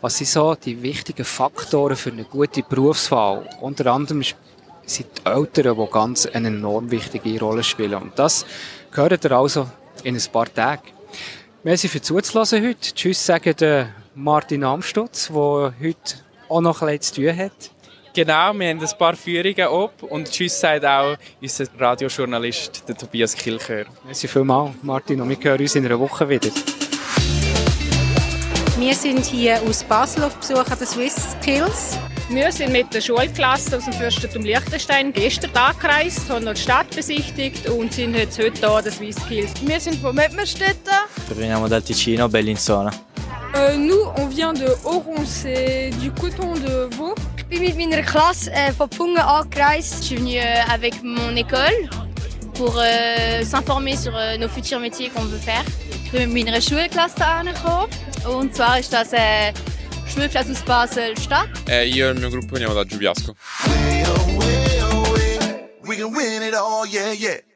was 0.00 0.18
sind 0.18 0.28
so 0.28 0.54
die 0.54 0.80
wichtigen 0.80 1.24
Faktoren 1.24 1.96
für 1.96 2.12
eine 2.12 2.22
gute 2.22 2.62
Berufswahl. 2.62 3.50
Unter 3.60 3.92
anderem 3.92 4.22
sind 4.86 5.08
die 5.18 5.28
Eltern, 5.28 5.76
die 5.76 5.90
ganz 5.90 6.24
eine 6.26 6.46
enorm 6.46 6.88
wichtige 6.92 7.40
Rolle 7.40 7.64
spielen. 7.64 8.00
Und 8.00 8.16
das 8.16 8.46
gehört 8.92 9.24
ihr 9.24 9.32
also 9.32 9.66
in 10.04 10.14
ein 10.14 10.22
paar 10.32 10.54
Tagen. 10.54 10.92
Merci 11.68 11.86
für 11.86 12.00
zuzulassen 12.00 12.66
heute. 12.66 12.94
Tschüss 12.94 13.26
sagen 13.26 13.54
der 13.60 13.90
Martin 14.14 14.64
Amstutz, 14.64 15.26
der 15.26 15.34
heute 15.34 15.98
auch 16.48 16.62
noch 16.62 16.80
ein 16.80 16.96
bisschen 16.96 17.14
zu 17.14 17.20
tun 17.20 17.36
hat. 17.36 17.70
Genau, 18.14 18.54
wir 18.54 18.70
haben 18.70 18.80
ein 18.80 18.98
paar 18.98 19.14
Führungen 19.14 19.68
ab 19.68 20.02
und 20.02 20.30
Tschüss 20.30 20.58
sagt 20.58 20.86
auch 20.86 21.18
unser 21.42 21.66
Radiojournalist, 21.78 22.84
der 22.88 22.96
Tobias 22.96 23.36
Kilchör. 23.36 23.84
Merci 24.06 24.28
vielmals, 24.28 24.76
Martin, 24.80 25.20
und 25.20 25.28
wir 25.28 25.36
hören 25.42 25.60
uns 25.60 25.74
in 25.74 25.84
einer 25.84 26.00
Woche 26.00 26.26
wieder. 26.26 26.48
Wir 28.78 28.94
sind 28.94 29.26
hier 29.26 29.60
aus 29.68 29.84
Basel 29.84 30.24
auf 30.24 30.36
Besuch 30.36 30.70
an 30.70 30.78
den 30.78 30.86
Swiss 30.86 31.36
Skills. 31.42 31.98
Wir 32.30 32.50
sind 32.50 32.72
mit 32.72 32.94
der 32.94 33.02
Schulklasse 33.02 33.76
aus 33.76 33.84
dem 33.84 33.92
Fürstentum 33.92 34.42
Liechtenstein 34.42 35.12
gestern 35.12 35.54
angereist, 35.54 36.30
haben 36.30 36.46
die 36.46 36.56
Stadt 36.56 36.88
besichtigt 36.96 37.68
und 37.68 37.92
sind 37.92 38.14
jetzt 38.14 38.38
heute 38.38 38.58
hier 38.58 38.70
an 38.70 38.84
den 38.84 38.92
Swiss 38.92 39.16
Skills. 39.16 39.50
Wir 39.66 39.80
sind 39.80 39.96
von 39.96 40.14
Mettmerstetten. 40.14 40.94
Veniamo 41.34 41.68
dal 41.68 41.82
Ticino, 41.82 42.28
Bellinzona. 42.28 42.90
Euh, 43.54 43.76
nous, 43.76 44.00
on 44.16 44.26
vient 44.26 44.52
de 44.52 44.66
Oron, 44.84 45.24
c'est 45.24 45.90
du 46.00 46.10
coton 46.10 46.54
de 46.54 46.88
veau. 46.96 47.14
Äh, 47.50 48.72
angereist. 49.22 49.98
Je 50.00 50.04
suis 50.04 50.16
venue 50.16 50.38
euh, 50.38 50.72
avec 50.72 51.02
mon 51.02 51.34
école 51.34 51.88
pour 52.54 52.76
euh, 52.78 53.42
s'informer 53.42 53.96
sur 53.96 54.14
euh, 54.14 54.36
nos 54.36 54.48
futurs 54.48 54.80
métiers 54.80 55.10
qu'on 55.10 55.24
veut 55.24 55.38
faire. 55.38 55.64
Ich 56.04 56.12
bin 56.12 56.26
mit 56.26 56.44
meiner 56.44 56.60
Schulklasse 56.60 57.24
angekommen. 57.24 57.88
Und 58.26 58.54
zwar 58.54 58.78
ist 58.78 58.92
das 58.92 59.10
Schulklasse 60.06 60.52
aus 60.52 60.62
Basel-Stadt. 60.62 61.48
Eh, 61.68 61.86
io 61.88 62.08
e 62.08 62.12
il 62.12 62.18
mio 62.18 62.30
gruppo 62.30 62.54
veniamo 62.54 62.74
da 62.74 62.84
Giubiasco. 62.84 63.34
We 65.84 65.96
can 65.96 66.12
win 66.14 66.42
it 66.42 66.54
all, 66.54 66.86
yeah, 66.86 67.12
yeah. 67.12 67.47